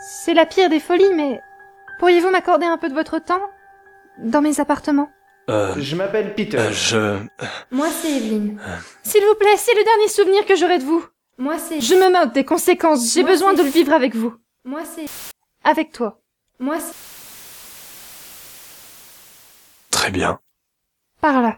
C'est 0.00 0.34
la 0.34 0.46
pire 0.46 0.70
des 0.70 0.80
folies, 0.80 1.12
mais... 1.14 1.40
Pourriez-vous 1.98 2.30
m'accorder 2.30 2.66
un 2.66 2.78
peu 2.78 2.88
de 2.88 2.94
votre 2.94 3.18
temps 3.18 3.50
Dans 4.18 4.40
mes 4.40 4.60
appartements? 4.60 5.10
Euh... 5.50 5.74
Je 5.78 5.96
m'appelle 5.96 6.34
Peter. 6.34 6.58
euh, 6.58 6.70
je... 6.72 7.18
Moi, 7.70 7.88
c'est 7.90 8.12
Evelyne. 8.12 8.60
S'il 9.02 9.24
vous 9.24 9.34
plaît, 9.34 9.56
c'est 9.56 9.74
le 9.74 9.84
dernier 9.84 10.08
souvenir 10.08 10.46
que 10.46 10.54
j'aurai 10.56 10.78
de 10.78 10.84
vous. 10.84 11.04
Moi, 11.38 11.58
c'est... 11.58 11.80
Je 11.80 11.94
me 11.94 12.10
moque 12.12 12.32
des 12.32 12.44
conséquences, 12.44 13.12
j'ai 13.12 13.24
besoin 13.24 13.54
de 13.54 13.62
le 13.62 13.68
vivre 13.68 13.92
avec 13.92 14.14
vous. 14.14 14.34
Moi, 14.64 14.82
c'est... 14.84 15.06
Avec 15.64 15.92
toi. 15.92 16.20
Moi, 16.58 16.78
c'est... 16.78 16.94
Très 19.90 20.10
bien. 20.10 20.38
Par 21.20 21.42
là. 21.42 21.56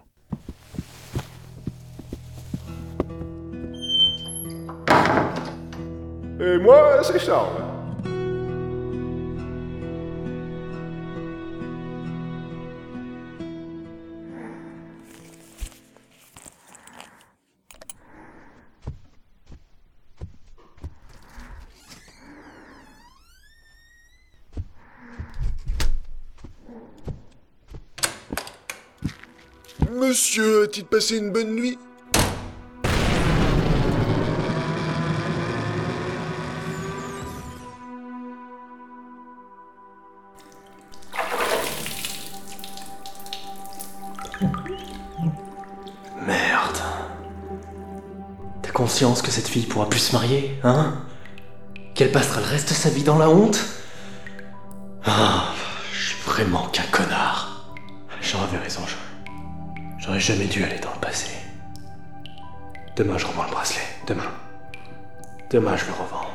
Et 6.41 6.59
moi, 6.59 7.03
c'est 7.05 7.21
Charles. 7.21 7.72
Monsieur, 30.13 30.65
a-t-il 30.65 30.85
passé 30.85 31.17
une 31.17 31.33
bonne 31.33 31.55
nuit 31.55 31.79
Merde. 46.27 46.77
T'as 48.61 48.71
conscience 48.75 49.23
que 49.23 49.31
cette 49.31 49.49
fille 49.49 49.65
pourra 49.65 49.89
plus 49.89 49.99
se 49.99 50.13
marier, 50.13 50.61
hein 50.63 50.93
Qu'elle 51.95 52.13
passera 52.13 52.43
le 52.43 52.49
reste 52.49 52.69
de 52.69 52.75
sa 52.75 52.91
vie 52.91 53.03
dans 53.03 53.17
la 53.17 53.31
honte 53.31 53.65
Ah, 55.07 55.55
je 55.91 56.09
suis 56.09 56.23
vraiment 56.27 56.67
qu'un 56.67 56.83
connard. 56.93 57.42
J'aurais 60.05 60.19
jamais 60.19 60.47
dû 60.47 60.65
aller 60.65 60.81
dans 60.81 60.93
le 60.93 60.99
passé. 61.01 61.31
Demain, 62.97 63.17
je 63.19 63.25
revends 63.27 63.45
le 63.45 63.51
bracelet. 63.51 63.83
Demain. 64.09 64.33
Demain, 65.49 65.77
je 65.77 65.87
le 65.87 65.93
revends. 65.93 66.27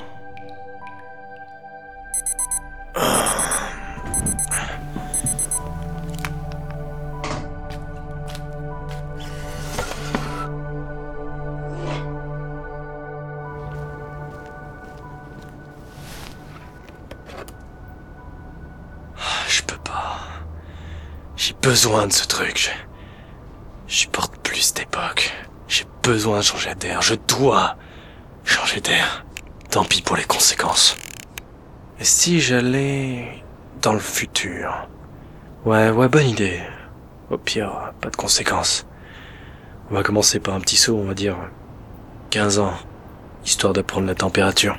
Je 19.50 19.62
peux 19.64 19.78
pas. 19.78 20.20
J'ai 21.36 21.54
besoin 21.62 22.08
de 22.08 22.14
ce 22.14 22.26
truc. 22.26 22.72
Je, 23.98 24.04
je 24.04 24.10
porte 24.10 24.38
plus 24.38 24.62
cette 24.62 24.82
époque. 24.82 25.34
J'ai 25.68 25.86
besoin 26.04 26.38
de 26.38 26.44
changer 26.44 26.76
d'air. 26.76 27.02
Je 27.02 27.16
dois 27.16 27.78
changer 28.44 28.80
d'air. 28.80 29.26
Tant 29.72 29.84
pis 29.84 30.04
pour 30.04 30.16
les 30.16 30.24
conséquences. 30.24 30.98
Et 32.00 32.04
si 32.04 32.40
j'allais 32.40 33.44
dans 33.82 33.94
le 33.94 34.00
futur? 34.00 34.88
Ouais, 35.66 35.90
ouais, 35.90 36.08
bonne 36.08 36.28
idée. 36.28 36.62
Au 37.32 37.38
pire, 37.38 37.92
pas 38.00 38.10
de 38.10 38.16
conséquences. 38.16 38.86
On 39.90 39.96
va 39.96 40.04
commencer 40.04 40.40
par 40.40 40.54
un 40.54 40.60
petit 40.60 40.78
saut, 40.78 40.98
on 40.98 41.06
va 41.06 41.14
dire 41.14 41.38
15 42.30 42.60
ans, 42.60 42.74
histoire 43.46 43.74
de 43.74 43.82
prendre 43.82 44.06
la 44.06 44.16
température. 44.16 44.78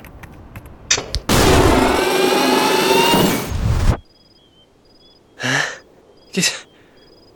Qu'est-ce 6.31 6.51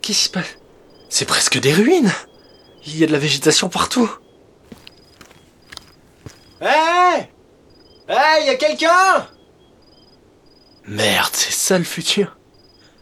qui 0.00 0.14
se 0.14 0.30
passe? 0.30 0.56
C'est 1.14 1.26
presque 1.26 1.60
des 1.60 1.72
ruines. 1.72 2.10
Il 2.84 2.98
y 2.98 3.04
a 3.04 3.06
de 3.06 3.12
la 3.12 3.20
végétation 3.20 3.68
partout. 3.68 4.10
Hé 6.60 7.28
Hé, 8.08 8.46
y 8.46 8.48
a 8.48 8.56
quelqu'un 8.56 9.28
Merde, 10.88 11.30
c'est 11.32 11.52
ça 11.52 11.78
le 11.78 11.84
futur. 11.84 12.36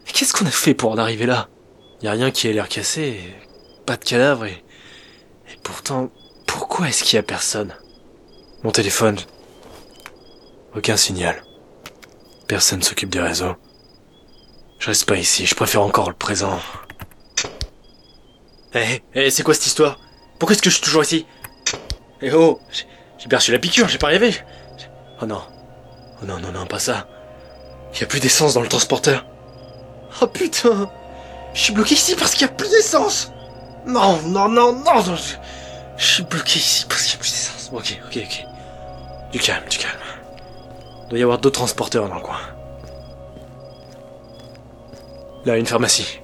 Mais 0.04 0.12
Qu'est-ce 0.12 0.34
qu'on 0.34 0.44
a 0.44 0.50
fait 0.50 0.74
pour 0.74 0.90
en 0.90 0.98
arriver 0.98 1.24
là? 1.24 1.48
Y 2.02 2.08
a 2.08 2.12
rien 2.12 2.30
qui 2.30 2.48
a 2.48 2.52
l'air 2.52 2.68
cassé, 2.68 3.00
et 3.02 3.34
pas 3.86 3.96
de 3.96 4.04
cadavre 4.04 4.44
et... 4.44 4.62
Et 5.50 5.56
pourtant, 5.62 6.10
pourquoi 6.46 6.90
est-ce 6.90 7.04
qu'il 7.04 7.16
y 7.16 7.18
a 7.18 7.22
personne? 7.22 7.74
Mon 8.62 8.72
téléphone. 8.72 9.16
Aucun 10.76 10.98
signal. 10.98 11.42
Personne 12.46 12.82
s'occupe 12.82 13.08
des 13.08 13.22
réseaux. 13.22 13.56
Je 14.80 14.88
reste 14.88 15.08
pas 15.08 15.16
ici, 15.16 15.46
je 15.46 15.54
préfère 15.54 15.80
encore 15.80 16.10
le 16.10 16.16
présent. 16.16 16.58
Eh, 18.74 19.02
eh, 19.14 19.30
c'est 19.30 19.42
quoi 19.42 19.54
cette 19.54 19.66
histoire? 19.66 19.98
Pourquoi 20.38 20.54
est-ce 20.54 20.62
que 20.62 20.70
je 20.70 20.76
suis 20.76 20.84
toujours 20.84 21.02
ici? 21.02 21.26
Eh 22.22 22.32
oh, 22.32 22.60
j'ai- 23.18 23.28
perçu 23.28 23.52
la 23.52 23.58
piqûre, 23.58 23.88
j'ai 23.88 23.98
pas 23.98 24.08
rêvé. 24.08 24.34
Oh 25.20 25.26
non. 25.26 25.42
Oh 26.20 26.24
non, 26.26 26.38
non, 26.38 26.52
non, 26.52 26.66
pas 26.66 26.78
ça. 26.78 27.06
Il 27.94 28.00
y 28.00 28.04
a 28.04 28.06
plus 28.06 28.20
d'essence 28.20 28.54
dans 28.54 28.60
le 28.62 28.68
transporteur. 28.68 29.26
Oh 30.20 30.26
putain 30.26 30.90
Je 31.54 31.60
suis 31.60 31.72
bloqué 31.72 31.94
ici 31.94 32.14
parce 32.16 32.32
qu'il 32.32 32.42
y 32.42 32.50
a 32.50 32.52
plus 32.52 32.70
d'essence 32.70 33.30
Non, 33.86 34.20
non, 34.22 34.48
non, 34.48 34.72
non, 34.72 35.02
je 35.96 36.04
suis 36.04 36.22
bloqué 36.24 36.58
ici 36.58 36.86
parce 36.88 37.02
qu'il 37.02 37.12
y 37.12 37.16
a 37.16 37.18
plus 37.20 37.30
d'essence. 37.30 37.70
Ok, 37.72 38.00
ok, 38.06 38.18
ok. 38.24 38.44
Du 39.32 39.38
calme, 39.38 39.68
du 39.68 39.78
calme. 39.78 39.92
Il 41.04 41.08
doit 41.10 41.18
y 41.18 41.22
avoir 41.22 41.38
d'autres 41.38 41.58
transporteurs 41.58 42.08
dans 42.08 42.14
le 42.16 42.20
coin. 42.22 42.38
Là, 45.44 45.56
une 45.56 45.66
pharmacie. 45.66 46.20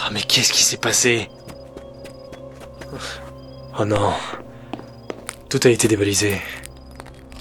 Ah, 0.00 0.10
mais 0.12 0.22
qu'est-ce 0.22 0.52
qui 0.52 0.62
s'est 0.62 0.76
passé? 0.76 1.28
Oh 3.78 3.84
non. 3.84 4.12
Tout 5.48 5.60
a 5.64 5.68
été 5.68 5.88
dévalisé. 5.88 6.40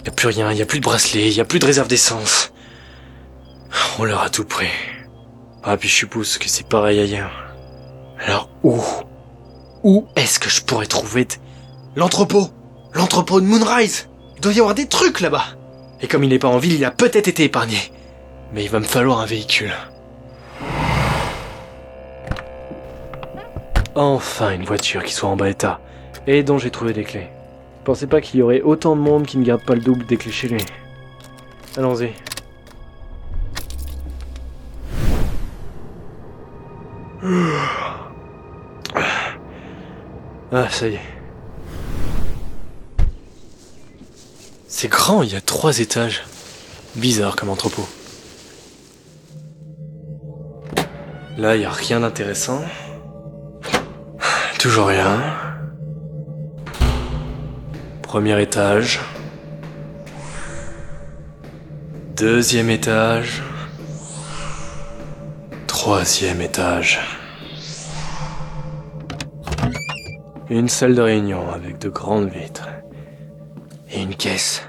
Y 0.05 0.09
a 0.09 0.11
plus 0.11 0.27
rien, 0.27 0.51
y 0.53 0.61
a 0.61 0.65
plus 0.65 0.79
de 0.79 0.85
bracelet, 0.85 1.31
y 1.31 1.41
a 1.41 1.45
plus 1.45 1.59
de 1.59 1.65
réserve 1.65 1.87
d'essence. 1.87 2.51
On 3.99 4.03
leur 4.03 4.21
a 4.21 4.29
tout 4.29 4.45
pris. 4.45 4.69
Ah, 5.63 5.75
puis 5.77 5.89
je 5.89 5.95
suppose 5.95 6.37
que 6.37 6.47
c'est 6.47 6.67
pareil 6.67 6.99
ailleurs. 6.99 7.55
Alors 8.19 8.49
où? 8.63 8.81
Où 9.83 10.07
est-ce 10.15 10.39
que 10.39 10.49
je 10.49 10.61
pourrais 10.61 10.85
trouver 10.85 11.27
l'entrepôt? 11.95 12.49
L'entrepôt 12.93 13.41
de 13.41 13.45
Moonrise? 13.45 14.07
Il 14.35 14.41
doit 14.41 14.53
y 14.53 14.59
avoir 14.59 14.75
des 14.75 14.87
trucs 14.87 15.19
là-bas. 15.19 15.45
Et 16.01 16.07
comme 16.07 16.23
il 16.23 16.29
n'est 16.29 16.39
pas 16.39 16.47
en 16.47 16.59
ville, 16.59 16.73
il 16.73 16.85
a 16.85 16.91
peut-être 16.91 17.27
été 17.27 17.43
épargné. 17.43 17.91
Mais 18.53 18.63
il 18.63 18.69
va 18.69 18.79
me 18.79 18.85
falloir 18.85 19.19
un 19.19 19.25
véhicule. 19.25 19.73
Enfin 23.99 24.51
une 24.51 24.63
voiture 24.63 25.03
qui 25.03 25.11
soit 25.11 25.27
en 25.27 25.35
bas 25.35 25.49
état 25.49 25.81
et 26.27 26.43
dont 26.43 26.59
j'ai 26.59 26.69
trouvé 26.69 26.93
des 26.93 27.03
clés. 27.03 27.29
pensais 27.83 28.05
pas 28.05 28.21
qu'il 28.21 28.39
y 28.39 28.43
aurait 28.43 28.61
autant 28.61 28.95
de 28.95 29.01
monde 29.01 29.25
qui 29.25 29.39
ne 29.39 29.43
garde 29.43 29.65
pas 29.65 29.73
le 29.73 29.81
double 29.81 30.05
des 30.05 30.17
clés 30.17 30.31
chez 30.31 30.47
lui. 30.47 30.63
Allons-y. 31.75 32.13
Ah, 40.51 40.69
ça 40.69 40.87
y 40.87 40.93
est. 40.93 41.01
C'est 44.67 44.89
grand, 44.89 45.23
il 45.23 45.33
y 45.33 45.35
a 45.35 45.41
trois 45.41 45.79
étages. 45.79 46.23
Bizarre 46.95 47.35
comme 47.35 47.49
entrepôt. 47.49 47.87
Là, 51.35 51.55
il 51.55 51.63
y 51.63 51.65
a 51.65 51.71
rien 51.71 52.01
d'intéressant. 52.01 52.61
Toujours 54.67 54.87
rien. 54.87 55.21
Premier 58.01 58.41
étage. 58.41 58.99
Deuxième 62.17 62.69
étage. 62.69 63.41
Troisième 65.67 66.41
étage. 66.41 66.99
Une 70.49 70.67
salle 70.67 70.95
de 70.95 71.01
réunion 71.01 71.49
avec 71.49 71.79
de 71.79 71.87
grandes 71.87 72.29
vitres. 72.29 72.67
Et 73.89 74.01
une 74.01 74.15
caisse. 74.15 74.63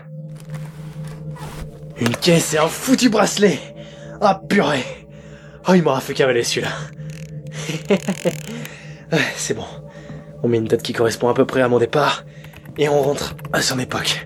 Une 2.00 2.14
caisse 2.14 2.54
et 2.54 2.58
un 2.58 2.68
foutu 2.68 3.08
bracelet 3.08 3.58
Ah 4.20 4.40
purée 4.48 4.86
Oh 5.66 5.74
il 5.74 5.82
m'aura 5.82 6.00
fait 6.00 6.14
cavaler 6.14 6.44
celui-là. 6.44 6.70
C'est 9.36 9.54
bon. 9.54 9.64
On 10.42 10.48
met 10.48 10.58
une 10.58 10.66
date 10.66 10.82
qui 10.82 10.92
correspond 10.92 11.28
à 11.28 11.34
peu 11.34 11.44
près 11.44 11.62
à 11.62 11.68
mon 11.68 11.78
départ. 11.78 12.24
Et 12.76 12.88
on 12.88 13.02
rentre 13.02 13.34
à 13.52 13.60
son 13.60 13.78
époque. 13.78 14.24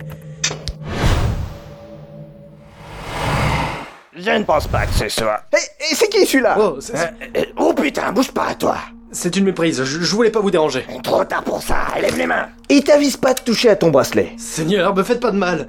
Je 4.14 4.30
ne 4.30 4.44
pense 4.44 4.66
pas 4.68 4.86
que 4.86 4.92
ce 4.92 5.08
soit. 5.08 5.42
Et, 5.54 5.94
c'est 5.94 6.08
qui 6.08 6.26
celui-là? 6.26 6.56
Oh, 6.60 6.76
c'est- 6.80 6.94
Euh, 7.36 7.44
Oh 7.56 7.72
putain, 7.74 8.12
bouge 8.12 8.30
pas, 8.30 8.54
toi 8.54 8.76
C'est 9.10 9.36
une 9.36 9.44
méprise, 9.44 9.82
je, 9.84 10.00
je 10.00 10.14
voulais 10.14 10.30
pas 10.30 10.40
vous 10.40 10.50
déranger. 10.50 10.86
Trop 11.02 11.24
tard 11.24 11.42
pour 11.42 11.62
ça, 11.62 11.76
lève 12.00 12.16
les 12.16 12.26
mains 12.26 12.48
Il 12.68 12.84
t'avise 12.84 13.16
pas 13.16 13.32
de 13.34 13.40
toucher 13.40 13.70
à 13.70 13.76
ton 13.76 13.90
bracelet. 13.90 14.32
Seigneur, 14.36 14.94
me 14.94 15.02
faites 15.02 15.20
pas 15.20 15.30
de 15.30 15.36
mal. 15.38 15.68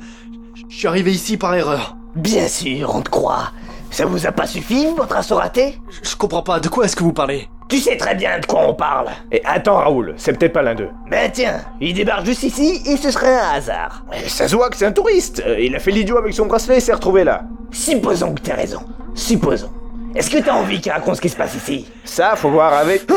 Je 0.69 0.75
suis 0.77 0.87
arrivé 0.87 1.11
ici 1.11 1.37
par 1.37 1.55
erreur. 1.55 1.95
Bien 2.15 2.47
sûr, 2.47 2.93
on 2.95 3.01
te 3.01 3.09
croit. 3.09 3.51
Ça 3.91 4.05
vous 4.05 4.25
a 4.27 4.31
pas 4.31 4.45
suffi, 4.47 4.87
votre 4.97 5.15
assaut 5.15 5.35
raté? 5.35 5.79
Je, 5.89 6.09
je 6.09 6.15
comprends 6.15 6.43
pas, 6.43 6.59
de 6.59 6.67
quoi 6.67 6.85
est-ce 6.85 6.95
que 6.95 7.03
vous 7.03 7.13
parlez? 7.13 7.47
Tu 7.73 7.79
sais 7.79 7.97
très 7.97 8.13
bien 8.13 8.37
de 8.37 8.45
quoi 8.45 8.67
on 8.67 8.75
parle. 8.75 9.07
Et 9.31 9.41
attends, 9.45 9.77
Raoul, 9.77 10.13
c'est 10.15 10.37
peut-être 10.37 10.53
pas 10.53 10.61
l'un 10.61 10.75
d'eux. 10.75 10.89
Ben 11.09 11.31
tiens, 11.33 11.59
il 11.81 11.95
débarque 11.95 12.23
juste 12.23 12.43
ici 12.43 12.83
et 12.85 12.97
ce 12.97 13.09
serait 13.09 13.33
un 13.33 13.49
hasard. 13.55 14.05
Eh, 14.13 14.29
Ça 14.29 14.47
se 14.47 14.55
voit 14.55 14.69
que 14.69 14.77
c'est 14.77 14.85
un 14.85 14.91
touriste. 14.91 15.41
Euh, 15.43 15.59
Il 15.59 15.75
a 15.75 15.79
fait 15.79 15.89
l'idiot 15.89 16.19
avec 16.19 16.35
son 16.35 16.45
bracelet 16.45 16.77
et 16.77 16.79
s'est 16.79 16.93
retrouvé 16.93 17.23
là. 17.23 17.41
Supposons 17.71 18.35
que 18.35 18.41
t'as 18.41 18.53
raison. 18.53 18.81
Supposons. 19.15 19.71
Est-ce 20.13 20.29
que 20.29 20.37
t'as 20.37 20.53
envie 20.53 20.79
qu'il 20.81 20.91
raconte 20.91 21.15
ce 21.15 21.21
qui 21.21 21.29
se 21.29 21.35
passe 21.35 21.55
ici? 21.55 21.87
Ça, 22.03 22.35
faut 22.35 22.51
voir 22.51 22.73
avec. 22.73 23.07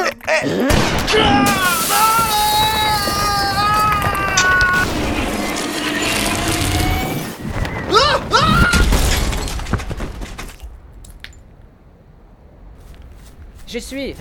Je 13.66 13.78
suis. 13.78 14.12
Euh, 14.12 14.14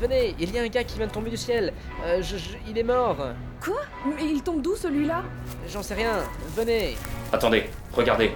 Venez, 0.00 0.34
il 0.40 0.52
y 0.52 0.58
a 0.58 0.62
un 0.62 0.66
gars 0.66 0.82
qui 0.84 0.98
vient 0.98 1.06
de 1.06 1.12
tomber 1.12 1.30
du 1.30 1.36
ciel. 1.36 1.72
Euh, 2.04 2.20
je- 2.20 2.36
je- 2.36 2.56
il 2.68 2.76
est 2.76 2.82
mort. 2.82 3.16
Quoi? 3.62 3.80
Mais 4.16 4.24
il 4.24 4.42
tombe 4.42 4.60
d'où 4.60 4.74
celui-là? 4.74 5.22
J'en 5.68 5.82
sais 5.82 5.94
rien. 5.94 6.14
Venez. 6.56 6.96
Attendez, 7.32 7.70
regardez. 7.92 8.32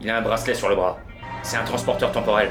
Il 0.00 0.08
a 0.10 0.16
un 0.16 0.22
bracelet 0.22 0.54
sur 0.54 0.68
le 0.70 0.74
bras. 0.74 0.98
C'est 1.42 1.58
un 1.58 1.64
transporteur 1.64 2.10
temporel. 2.12 2.50